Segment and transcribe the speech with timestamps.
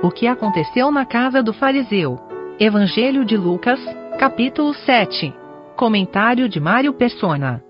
[0.00, 2.20] O que aconteceu na casa do fariseu.
[2.60, 3.80] Evangelho de Lucas,
[4.16, 5.34] capítulo 7.
[5.76, 7.60] Comentário de Mário Persona.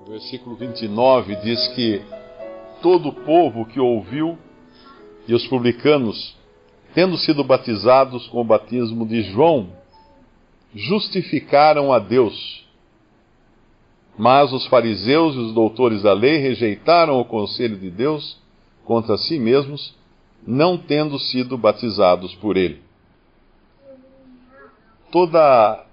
[0.00, 2.02] O versículo 29 diz que
[2.82, 4.36] todo o povo que ouviu
[5.28, 6.36] e os publicanos,
[6.92, 9.68] tendo sido batizados com o batismo de João,
[10.74, 12.66] justificaram a Deus.
[14.16, 18.38] Mas os fariseus e os doutores da lei rejeitaram o conselho de Deus
[18.84, 19.94] contra si mesmos,
[20.46, 22.82] não tendo sido batizados por ele.
[25.10, 25.84] Toda,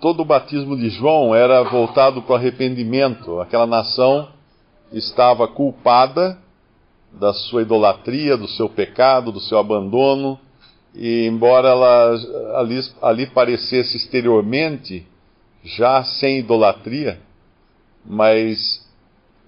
[0.00, 3.40] todo o batismo de João era voltado para o arrependimento.
[3.40, 4.28] Aquela nação
[4.92, 6.38] estava culpada
[7.12, 10.38] da sua idolatria, do seu pecado, do seu abandono,
[10.94, 12.14] e embora ela
[12.60, 15.06] ali, ali parecesse exteriormente
[15.66, 17.18] já sem idolatria,
[18.04, 18.86] mas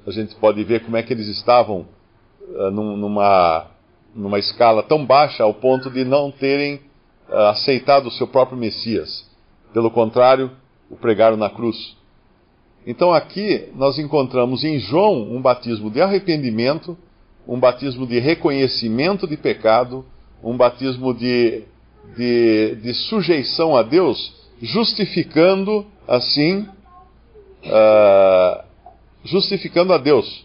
[0.05, 1.87] a gente pode ver como é que eles estavam
[2.43, 3.67] uh, numa,
[4.15, 6.81] numa escala tão baixa ao ponto de não terem
[7.29, 9.25] uh, aceitado o seu próprio Messias.
[9.73, 10.51] Pelo contrário,
[10.91, 11.97] o pregaram na cruz.
[12.85, 16.99] Então aqui nós encontramos em João um batismo de arrependimento,
[17.47, 20.05] um batismo de reconhecimento de pecado,
[20.43, 21.63] um batismo de,
[22.17, 26.67] de, de sujeição a Deus, justificando assim,
[27.65, 28.65] uh,
[29.25, 30.45] justificando a Deus.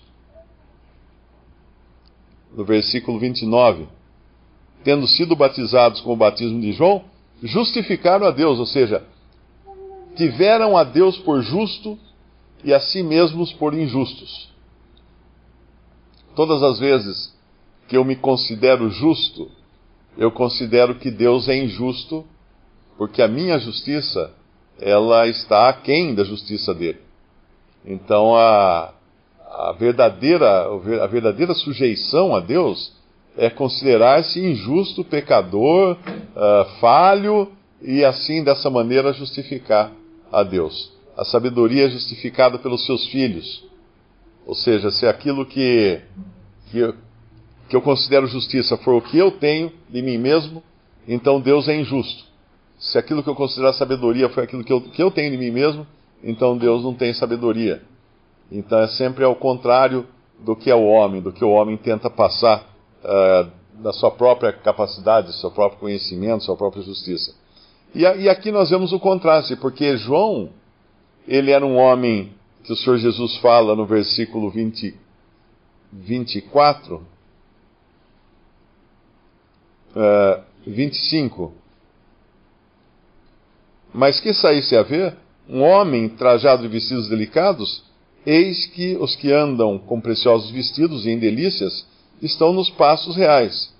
[2.55, 3.87] No versículo 29,
[4.83, 7.05] tendo sido batizados com o batismo de João,
[7.41, 9.03] justificaram a Deus, ou seja,
[10.15, 11.97] tiveram a Deus por justo
[12.63, 14.49] e a si mesmos por injustos.
[16.35, 17.33] Todas as vezes
[17.87, 19.51] que eu me considero justo,
[20.17, 22.25] eu considero que Deus é injusto,
[22.97, 24.31] porque a minha justiça,
[24.79, 26.99] ela está aquém da justiça dele.
[27.85, 28.93] Então a,
[29.41, 30.67] a, verdadeira,
[31.01, 32.93] a verdadeira sujeição a Deus
[33.37, 39.91] é considerar-se injusto, pecador, uh, falho, e assim, dessa maneira, justificar
[40.31, 40.91] a Deus.
[41.17, 43.63] A sabedoria é justificada pelos seus filhos.
[44.45, 45.99] Ou seja, se aquilo que,
[46.71, 46.93] que,
[47.69, 50.63] que eu considero justiça for o que eu tenho de mim mesmo,
[51.07, 52.23] então Deus é injusto.
[52.79, 55.51] Se aquilo que eu considero sabedoria foi aquilo que eu, que eu tenho de mim
[55.51, 55.87] mesmo,
[56.23, 57.81] então Deus não tem sabedoria.
[58.51, 60.05] Então é sempre ao contrário
[60.39, 62.67] do que é o homem, do que o homem tenta passar
[63.03, 67.33] uh, da sua própria capacidade, do seu próprio conhecimento, sua própria justiça.
[67.95, 70.49] E, e aqui nós vemos o contraste, porque João,
[71.27, 74.95] ele era um homem que o Senhor Jesus fala no versículo 20,
[75.91, 76.95] 24,
[79.95, 81.53] uh, 25.
[83.93, 85.15] Mas que saísse a ver
[85.47, 87.83] um homem trajado de vestidos delicados,
[88.25, 91.85] eis que os que andam com preciosos vestidos e em delícias
[92.21, 93.73] estão nos passos reais.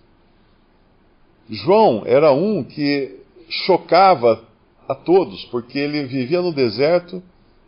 [1.50, 3.20] João era um que
[3.50, 4.44] chocava
[4.88, 7.24] a todos, porque ele vivia no deserto,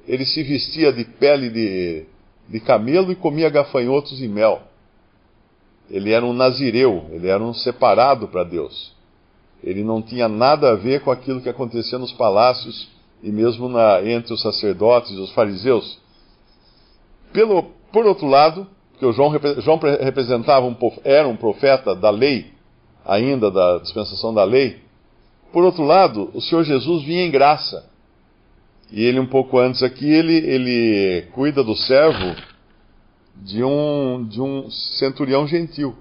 [0.07, 2.05] ele se vestia de pele de,
[2.49, 4.61] de camelo e comia gafanhotos e mel.
[5.89, 8.94] Ele era um nazireu, ele era um separado para Deus.
[9.65, 12.87] Ele não tinha nada a ver com aquilo que acontecia nos palácios
[13.23, 15.97] e mesmo na, entre os sacerdotes e os fariseus.
[17.33, 18.67] Pelo, por outro lado,
[18.99, 22.53] que o João, João representava um, era um profeta da lei,
[23.03, 24.79] ainda da dispensação da lei.
[25.51, 27.89] Por outro lado, o Senhor Jesus vinha em graça.
[28.91, 32.35] E ele, um pouco antes aqui, ele, ele cuida do servo
[33.35, 35.95] de um, de um centurião gentil.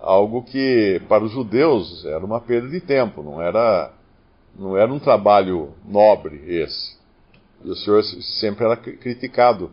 [0.00, 3.92] Algo que para os judeus era uma perda de tempo, não era,
[4.56, 6.96] não era um trabalho nobre esse.
[7.64, 9.70] E o Senhor sempre era criticado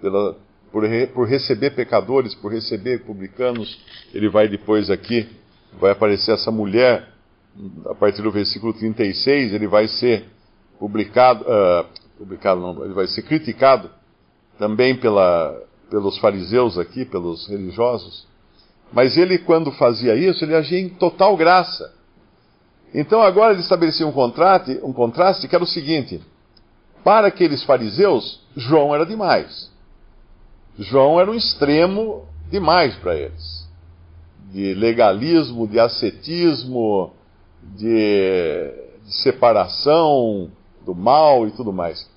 [0.00, 0.36] pela,
[0.72, 0.82] por,
[1.14, 3.80] por receber pecadores, por receber publicanos.
[4.12, 5.28] Ele vai depois aqui,
[5.78, 7.08] vai aparecer essa mulher,
[7.86, 10.24] a partir do versículo 36, ele vai ser
[10.78, 11.86] publicado, uh,
[12.16, 13.90] publicado não, ele vai ser criticado
[14.58, 15.60] também pela,
[15.90, 18.26] pelos fariseus aqui, pelos religiosos.
[18.92, 21.94] Mas ele, quando fazia isso, ele agia em total graça.
[22.92, 26.20] Então agora ele estabelecia um contraste, um contraste que era o seguinte:
[27.04, 29.70] para aqueles fariseus, João era demais.
[30.78, 33.68] João era um extremo demais para eles.
[34.52, 37.12] De legalismo, de ascetismo,
[37.62, 38.72] de,
[39.04, 40.50] de separação
[40.84, 42.08] do mal e tudo mais.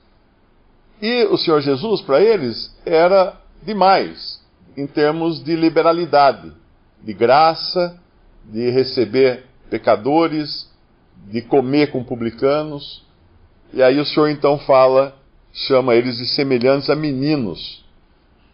[1.02, 4.42] E o Senhor Jesus, para eles, era demais
[4.76, 6.52] em termos de liberalidade,
[7.04, 8.00] de graça,
[8.46, 10.70] de receber pecadores,
[11.30, 13.04] de comer com publicanos.
[13.74, 15.16] E aí o Senhor então fala,
[15.52, 17.84] chama eles de semelhantes a meninos.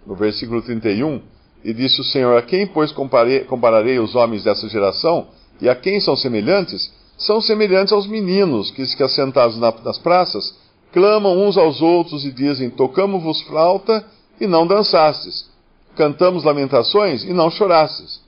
[0.05, 1.21] no versículo 31,
[1.63, 5.27] e disse o Senhor: A quem, pois, comparei, compararei os homens dessa geração?
[5.61, 6.91] E a quem são semelhantes?
[7.17, 10.55] São semelhantes aos meninos que, que assentados na, nas praças,
[10.93, 14.05] clamam uns aos outros e dizem: Tocamos-vos flauta
[14.39, 15.49] e não dançastes,
[15.95, 18.18] cantamos lamentações e não chorastes.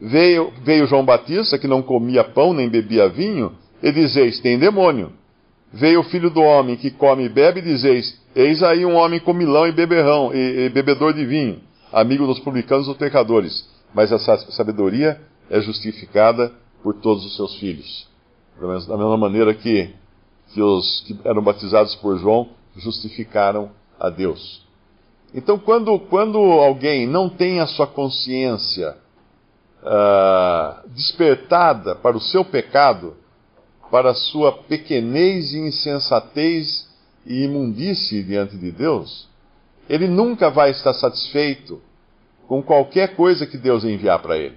[0.00, 3.52] Veio, veio João Batista, que não comia pão nem bebia vinho,
[3.82, 5.12] e dizeis: Tem demônio.
[5.72, 9.20] Veio o filho do homem, que come e bebe, e dizeis: Eis aí um homem
[9.20, 11.60] comilão e beberrão, e, e bebedor de vinho,
[11.92, 13.68] amigo dos publicanos e dos pecadores.
[13.94, 15.20] Mas a sabedoria
[15.50, 16.50] é justificada
[16.82, 18.08] por todos os seus filhos.
[18.58, 19.90] Da mesma maneira que,
[20.52, 24.64] que os que eram batizados por João justificaram a Deus.
[25.34, 28.96] Então, quando, quando alguém não tem a sua consciência
[29.82, 33.16] uh, despertada para o seu pecado,
[33.90, 36.88] para a sua pequenez e insensatez
[37.26, 39.28] e imundície diante de Deus,
[39.88, 41.80] ele nunca vai estar satisfeito
[42.46, 44.56] com qualquer coisa que Deus enviar para ele.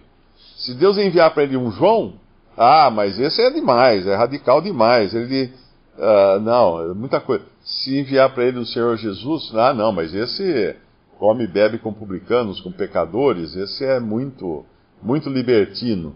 [0.57, 2.13] Se Deus enviar para ele um João,
[2.57, 5.13] ah, mas esse é demais, é radical demais.
[5.13, 5.51] Ele,
[5.97, 7.43] uh, não, é muita coisa.
[7.63, 10.75] Se enviar para ele o Senhor Jesus, ah, não, mas esse
[11.17, 14.65] come e bebe com publicanos, com pecadores, esse é muito,
[15.03, 16.15] muito libertino.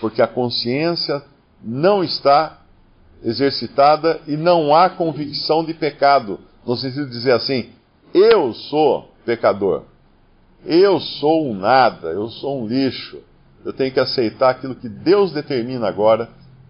[0.00, 1.22] Porque a consciência
[1.62, 2.60] não está
[3.22, 7.70] exercitada e não há convicção de pecado, no sentido de dizer assim:
[8.14, 9.84] eu sou pecador,
[10.64, 13.20] eu sou um nada, eu sou um lixo,
[13.64, 16.28] eu tenho que aceitar aquilo que Deus determina agora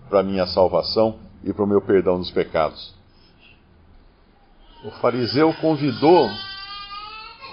[0.09, 2.95] para minha salvação e para o meu perdão dos pecados.
[4.85, 6.29] O fariseu convidou,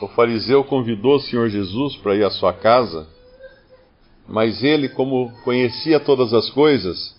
[0.01, 3.07] o fariseu convidou o Senhor Jesus para ir à sua casa,
[4.27, 7.15] mas ele, como conhecia todas as coisas,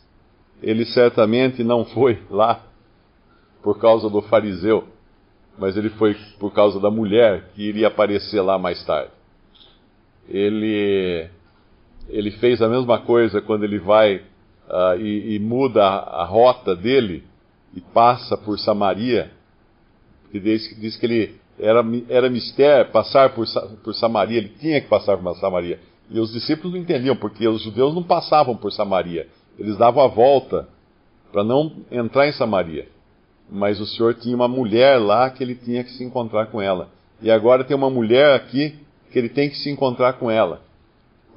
[0.62, 2.64] ele certamente não foi lá
[3.62, 4.86] por causa do fariseu,
[5.58, 9.10] mas ele foi por causa da mulher que iria aparecer lá mais tarde.
[10.28, 11.28] Ele
[12.08, 16.74] ele fez a mesma coisa quando ele vai uh, e, e, muda a, a, rota
[16.74, 17.22] dele
[17.74, 19.30] e passa por Samaria,
[20.30, 23.46] que diz, diz que ele era, era mistério passar por,
[23.84, 25.78] por Samaria, ele tinha que passar por Samaria.
[26.10, 29.28] E os discípulos não entendiam, porque os judeus não passavam por Samaria,
[29.58, 30.68] eles davam a volta
[31.30, 32.88] para não entrar em Samaria.
[33.50, 36.88] Mas o Senhor tinha uma mulher lá que ele tinha que se encontrar com ela.
[37.20, 38.78] E agora tem uma mulher aqui
[39.10, 40.60] que ele tem que se encontrar com ela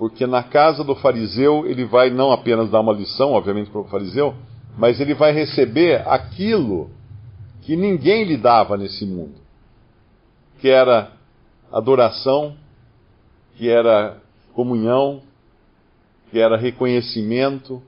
[0.01, 3.83] porque na casa do fariseu ele vai não apenas dar uma lição, obviamente, para o
[3.83, 4.33] fariseu,
[4.75, 6.89] mas ele vai receber aquilo
[7.61, 9.35] que ninguém lhe dava nesse mundo,
[10.59, 11.11] que era
[11.71, 12.55] adoração,
[13.55, 14.17] que era
[14.53, 15.21] comunhão,
[16.29, 17.81] que era reconhecimento.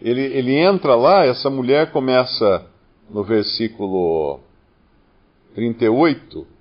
[0.00, 2.66] Ele, ele entra lá, essa mulher começa
[3.10, 4.40] no versículo
[5.54, 6.58] 38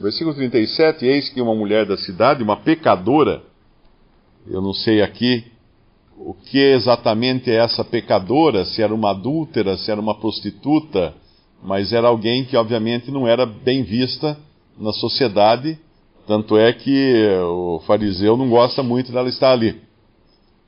[0.00, 3.42] Versículo 37, eis que uma mulher da cidade, uma pecadora,
[4.46, 5.44] eu não sei aqui
[6.16, 11.14] o que exatamente é essa pecadora, se era uma adúltera, se era uma prostituta,
[11.64, 14.38] mas era alguém que obviamente não era bem vista
[14.78, 15.76] na sociedade,
[16.28, 19.80] tanto é que o fariseu não gosta muito dela estar ali.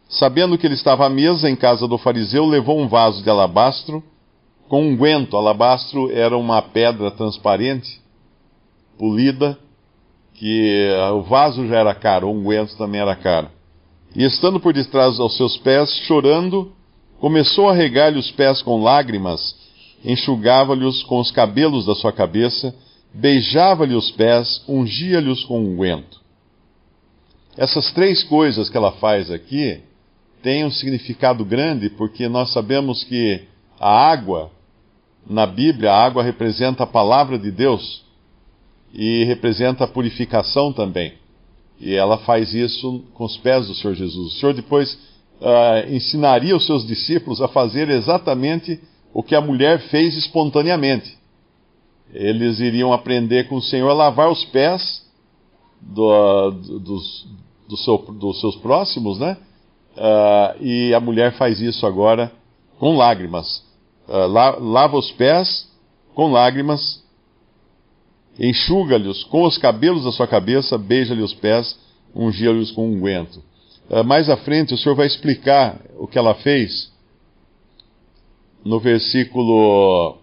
[0.09, 4.03] Sabendo que ele estava à mesa em casa do fariseu, levou um vaso de alabastro
[4.71, 5.35] com unguento.
[5.35, 8.01] Um alabastro era uma pedra transparente
[8.99, 9.59] polida,
[10.35, 13.49] que eh, o vaso já era caro, o unguento também era caro.
[14.17, 16.73] E estando por detrás aos seus pés, chorando,
[17.21, 19.55] começou a regar-lhe os pés com lágrimas,
[20.03, 22.75] enxugava-lhes com os cabelos da sua cabeça,
[23.13, 26.21] beijava-lhe os pés, ungia-lhes com unguento.
[27.57, 29.81] Essas três coisas que ela faz aqui
[30.43, 33.43] têm um significado grande, porque nós sabemos que
[33.79, 34.51] a água,
[35.27, 38.03] na Bíblia, a água representa a palavra de Deus
[38.93, 41.15] e representa a purificação também.
[41.81, 44.35] E ela faz isso com os pés do Senhor Jesus.
[44.35, 44.95] O Senhor depois
[45.41, 48.79] uh, ensinaria os seus discípulos a fazer exatamente
[49.13, 51.20] o que a mulher fez espontaneamente.
[52.13, 55.05] Eles iriam aprender com o Senhor a lavar os pés
[55.81, 57.27] do, do, dos,
[57.69, 59.37] do seu, dos seus próximos, né?
[59.97, 62.33] Uh, e a mulher faz isso agora
[62.79, 63.63] com lágrimas.
[64.09, 65.69] Uh, la, lava os pés
[66.15, 67.03] com lágrimas
[68.39, 71.79] enxuga-lhes com os cabelos da sua cabeça, beija-lhe os pés,
[72.15, 73.43] ungia-lhes com unguento.
[73.89, 76.91] Uh, mais à frente, o Senhor vai explicar o que ela fez
[78.65, 80.19] no versículo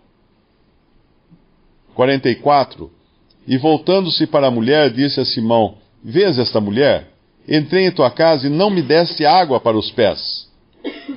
[1.98, 2.92] 44.
[3.48, 7.12] E voltando-se para a mulher, disse a Simão: Vês esta mulher?
[7.50, 10.48] Entrei em tua casa e não me deste água para os pés.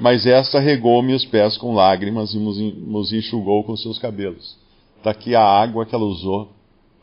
[0.00, 4.56] Mas esta regou-me os pés com lágrimas e nos enxugou com seus cabelos.
[4.96, 6.48] Está aqui a água que ela usou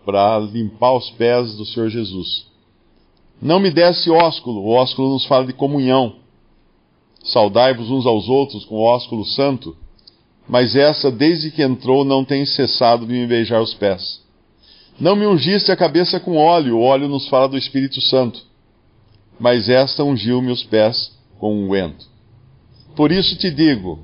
[0.03, 2.47] para limpar os pés do Senhor Jesus.
[3.41, 6.15] Não me desse ósculo, o ósculo nos fala de comunhão.
[7.23, 9.75] Saudai-vos uns aos outros com o ósculo santo,
[10.47, 14.21] mas essa, desde que entrou, não tem cessado de me beijar os pés.
[14.99, 18.41] Não me ungiste a cabeça com óleo, o óleo nos fala do Espírito Santo,
[19.39, 22.07] mas esta ungiu-me os pés com unguento.
[22.89, 23.99] Um Por isso te digo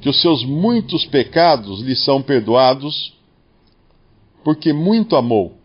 [0.00, 3.12] que os seus muitos pecados lhe são perdoados,
[4.42, 5.58] porque muito amou.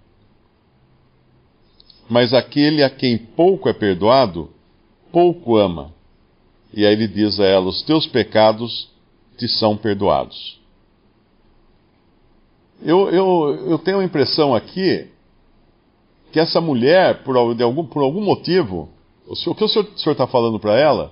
[2.08, 4.52] Mas aquele a quem pouco é perdoado,
[5.12, 5.92] pouco ama.
[6.72, 8.90] E aí ele diz a ela: Os teus pecados
[9.38, 10.60] te são perdoados.
[12.82, 15.08] Eu, eu, eu tenho a impressão aqui
[16.32, 18.90] que essa mulher, por algum, por algum motivo,
[19.28, 21.12] o, que o senhor está falando para ela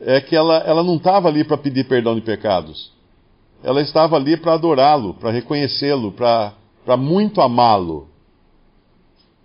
[0.00, 2.90] é que ela, ela não estava ali para pedir perdão de pecados.
[3.62, 8.08] Ela estava ali para adorá-lo, para reconhecê-lo, para muito amá-lo.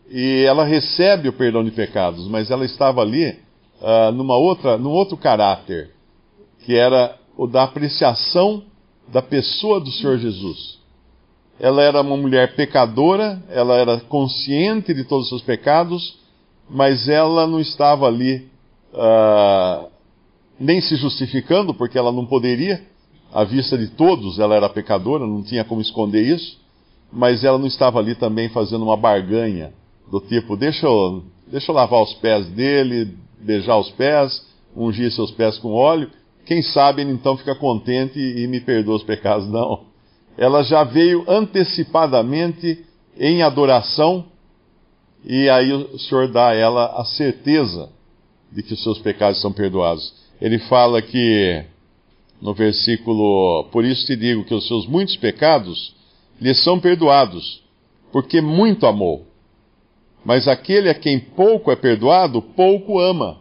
[0.09, 3.37] E ela recebe o perdão de pecados, mas ela estava ali
[3.81, 5.91] uh, numa outra, num outro caráter,
[6.65, 8.63] que era o da apreciação
[9.07, 10.79] da pessoa do Senhor Jesus.
[11.59, 16.19] Ela era uma mulher pecadora, ela era consciente de todos os seus pecados,
[16.69, 18.47] mas ela não estava ali
[18.93, 19.87] uh,
[20.59, 22.83] nem se justificando, porque ela não poderia,
[23.31, 26.59] à vista de todos, ela era pecadora, não tinha como esconder isso,
[27.11, 29.73] mas ela não estava ali também fazendo uma barganha,
[30.11, 35.31] do tipo, deixa eu, deixa eu lavar os pés dele, beijar os pés, ungir seus
[35.31, 36.09] pés com óleo,
[36.47, 39.47] quem sabe ele então fica contente e me perdoa os pecados.
[39.49, 39.85] Não.
[40.37, 42.85] Ela já veio antecipadamente
[43.19, 44.25] em adoração,
[45.25, 47.89] e aí o Senhor dá a ela a certeza
[48.51, 51.63] de que os seus pecados são perdoados ele fala que,
[52.41, 55.95] no versículo: Por isso te digo que os seus muitos pecados
[56.39, 57.63] lhe são perdoados,
[58.11, 59.25] porque muito amou.
[60.23, 63.39] Mas aquele a quem pouco é perdoado, pouco ama.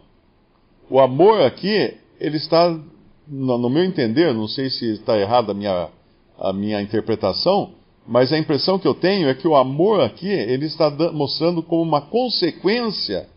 [0.89, 2.79] O amor aqui, ele está,
[3.29, 5.89] no meu entender, não sei se está errada a minha,
[6.39, 7.73] a minha interpretação,
[8.07, 11.81] mas a impressão que eu tenho é que o amor aqui, ele está mostrando como
[11.81, 13.27] uma consequência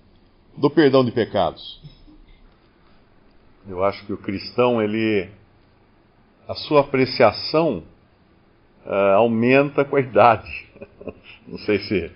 [0.56, 1.80] do perdão de pecados.
[3.68, 5.28] Eu acho que o cristão, ele.
[6.48, 7.84] A sua apreciação
[8.84, 10.50] uh, aumenta com a idade.
[11.46, 12.10] Não sei se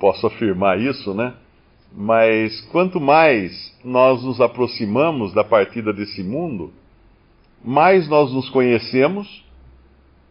[0.00, 1.34] posso afirmar isso, né?
[1.92, 3.52] Mas quanto mais
[3.84, 6.72] nós nos aproximamos da partida desse mundo,
[7.64, 9.44] mais nós nos conhecemos,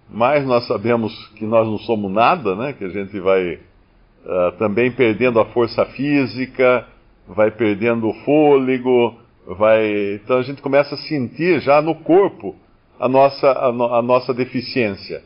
[0.10, 2.74] mais nós sabemos que nós não somos nada, né?
[2.74, 6.86] Que a gente vai uh, também perdendo a força física,
[7.28, 9.16] vai perdendo o fôlego,
[9.48, 10.16] vai.
[10.16, 12.56] Então a gente começa a sentir já no corpo
[13.00, 15.24] a nossa, a, no, a nossa deficiência.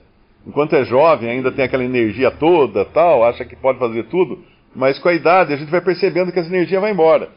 [0.47, 4.43] Enquanto é jovem, ainda tem aquela energia toda, tal, acha que pode fazer tudo,
[4.75, 7.29] mas com a idade a gente vai percebendo que essa energia vai embora.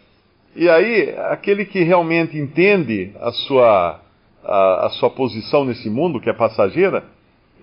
[0.55, 4.01] E aí, aquele que realmente entende a sua,
[4.49, 7.05] a, a sua posição nesse mundo, que é passageira,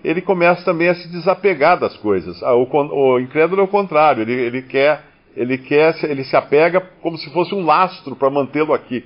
[0.04, 2.42] ele começa também a se desapegar das coisas.
[2.42, 5.02] Ah, o, o incrédulo é o contrário, ele, ele quer
[5.36, 9.04] ele quer, ele se apega como se fosse um lastro para mantê-lo aqui.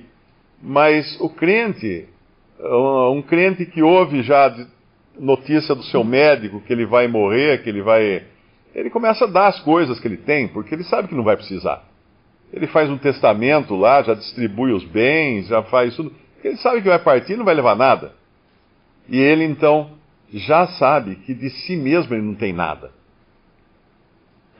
[0.63, 2.07] Mas o crente,
[3.13, 4.55] um crente que ouve já
[5.19, 8.23] notícia do seu médico que ele vai morrer, que ele vai,
[8.73, 11.35] ele começa a dar as coisas que ele tem, porque ele sabe que não vai
[11.35, 11.83] precisar.
[12.53, 16.13] Ele faz um testamento lá, já distribui os bens, já faz tudo.
[16.43, 18.13] Ele sabe que vai partir e não vai levar nada.
[19.07, 19.91] E ele então
[20.33, 22.91] já sabe que de si mesmo ele não tem nada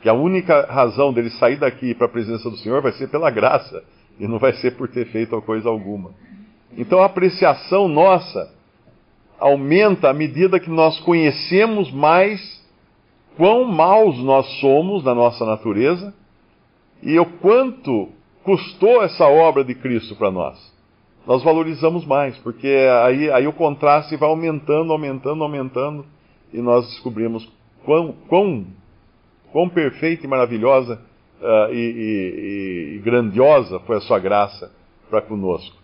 [0.01, 3.29] que a única razão dele sair daqui para a presença do Senhor vai ser pela
[3.29, 3.83] graça
[4.19, 6.11] e não vai ser por ter feito coisa alguma.
[6.75, 8.51] Então a apreciação nossa
[9.39, 12.61] aumenta à medida que nós conhecemos mais
[13.37, 16.13] quão maus nós somos na nossa natureza
[17.03, 18.09] e o quanto
[18.43, 20.71] custou essa obra de Cristo para nós.
[21.25, 22.67] Nós valorizamos mais, porque
[23.03, 26.05] aí, aí o contraste vai aumentando, aumentando, aumentando,
[26.51, 27.47] e nós descobrimos
[27.85, 28.65] quão, quão
[29.51, 30.99] Quão perfeita e maravilhosa
[31.41, 34.71] uh, e, e, e, grandiosa foi a sua graça
[35.09, 35.75] para conosco.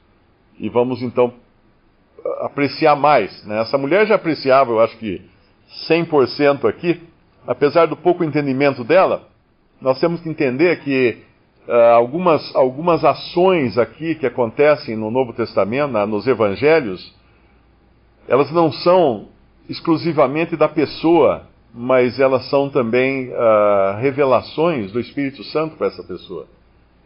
[0.58, 1.34] E vamos então
[2.42, 3.46] apreciar mais.
[3.46, 3.60] Né?
[3.60, 5.22] Essa mulher já apreciava, eu acho que
[5.90, 7.02] 100% aqui,
[7.46, 9.28] apesar do pouco entendimento dela,
[9.82, 11.18] nós temos que entender que
[11.68, 17.14] uh, algumas, algumas ações aqui que acontecem no Novo Testamento, na, nos Evangelhos,
[18.28, 19.30] elas não são
[19.70, 21.48] exclusivamente da pessoa
[21.80, 26.48] mas elas são também uh, revelações do Espírito Santo para essa pessoa.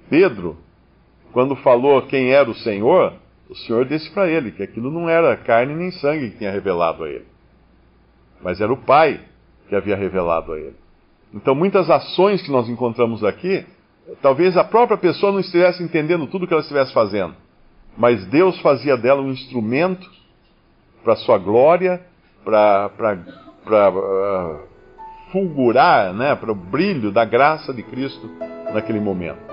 [0.10, 0.58] Pedro,
[1.34, 3.14] quando falou quem era o Senhor,
[3.50, 7.04] o Senhor disse para ele que aquilo não era carne nem sangue que tinha revelado
[7.04, 7.26] a ele,
[8.42, 9.20] mas era o Pai
[9.68, 10.76] que havia revelado a ele.
[11.34, 13.66] Então, muitas ações que nós encontramos aqui,
[14.22, 17.36] talvez a própria pessoa não estivesse entendendo tudo que ela estivesse fazendo,
[17.98, 20.10] mas Deus fazia dela um instrumento
[21.04, 22.02] para sua glória,
[22.44, 22.90] para
[23.68, 24.60] uh,
[25.32, 28.30] fulgurar, né, para o brilho da graça de Cristo
[28.74, 29.52] naquele momento.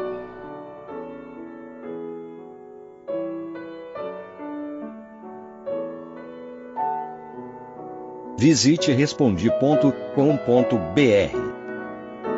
[8.38, 11.47] Visite respondi.com.br.